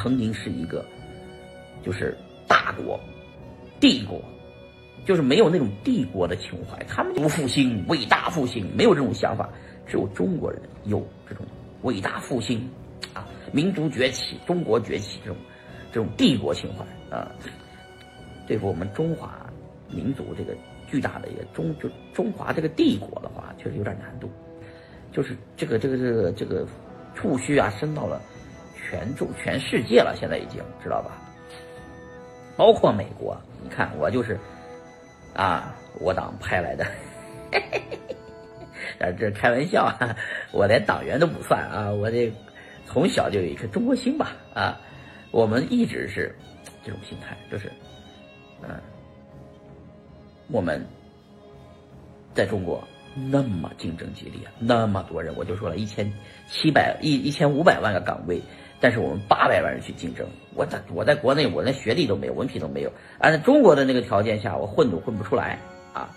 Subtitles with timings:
[0.00, 0.82] 曾经是一个
[1.82, 2.16] 就是
[2.48, 2.98] 大国、
[3.78, 4.18] 帝国，
[5.04, 9.46] 就是没有那种帝国的情怀，他们不复兴、伟大复兴，没有这种想法，
[9.86, 11.44] 只有中国人有这种
[11.82, 12.66] 伟大复兴
[13.12, 15.36] 啊，民族崛起、中国崛起这种
[15.92, 17.30] 这种帝国情怀啊，
[18.46, 19.46] 对付我们中华
[19.90, 20.56] 民族这个
[20.90, 24.30] 巨大的一个中就中华这个帝国的话，确实有点难度。
[25.12, 26.66] 就是这个这个这个这个
[27.14, 28.22] 触须啊，伸到了
[28.90, 31.16] 全中全世界了，现在已经知道吧？
[32.56, 34.36] 包括美国，你看我就是
[35.32, 36.84] 啊，我党派来的，
[38.98, 40.16] 啊，这开玩笑啊，
[40.50, 42.32] 我连党员都不算啊，我这
[42.84, 44.80] 从小就有一颗中国心吧啊，
[45.30, 46.34] 我们一直是
[46.84, 47.70] 这种心态，就是
[48.62, 48.70] 嗯，
[50.48, 50.84] 我们
[52.34, 52.82] 在中国。
[53.14, 56.10] 那么竞争激烈，那么多人，我就说了一千
[56.48, 58.40] 七百一一千五百万个岗位，
[58.80, 65.58] 但是我们八百万人去竞争，我在我在国内，我连学历都没有，文凭都没有，按照中国的那个条件下，我混都混不出来
[65.92, 66.08] 啊！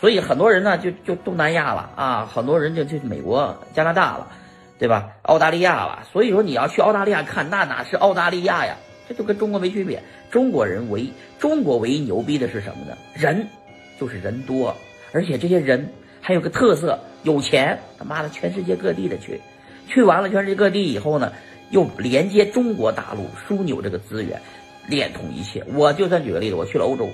[0.00, 4.28] 所以很多人呢，就就东南亚了啊，很多人就去美国、加拿大了，
[4.76, 5.12] 对吧？
[5.22, 6.04] 澳大利亚了。
[6.12, 8.76] 所以说你要去澳大利亚看，那哪是澳大利亚呀？
[9.08, 10.02] 这就跟中国没区别。
[10.30, 12.98] 中国人唯中国唯一牛逼的是什么呢？
[13.14, 13.46] 人，
[14.00, 14.74] 就是人多，
[15.12, 15.88] 而且这些人。
[16.26, 19.38] 还有个特色，有钱，他妈的，全世界各地的去，
[19.86, 21.34] 去完了全世界各地以后呢，
[21.68, 24.40] 又连接中国大陆枢纽这个资源，
[24.86, 25.62] 连通一切。
[25.74, 27.10] 我就算举个例子，我去了欧洲，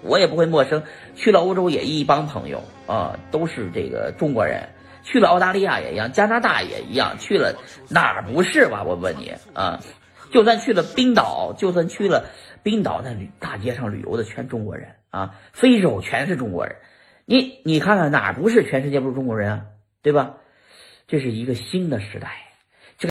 [0.00, 0.82] 我也不会陌生。
[1.14, 4.66] 去了欧洲也一帮朋友啊，都是这个中国人。
[5.02, 7.18] 去了澳大利亚也一样，加拿大也一样。
[7.18, 7.54] 去了
[7.90, 8.82] 哪儿不是吧？
[8.82, 9.78] 我问你啊，
[10.32, 12.24] 就算去了冰岛，就算去了
[12.62, 16.74] 冰岛，那旅大街上旅游的全中国人啊，非洲全是中国人。
[17.26, 19.66] 你你看看哪不是全世界不是中国人啊，
[20.02, 20.36] 对吧？
[21.06, 22.53] 这是一个新的时代。